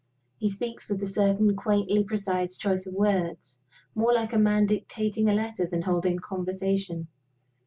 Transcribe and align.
He 0.39 0.49
speaks 0.49 0.89
with 0.89 0.99
a 1.03 1.05
certain 1.05 1.55
quaintly 1.55 2.03
precise 2.03 2.57
choice 2.57 2.87
of 2.87 2.95
words 2.95 3.59
more 3.93 4.11
like 4.11 4.33
a 4.33 4.39
man 4.39 4.65
dictating 4.65 5.29
a 5.29 5.33
letter 5.35 5.67
than 5.67 5.83
holding 5.83 6.17
a 6.17 6.21
conversation. 6.21 7.07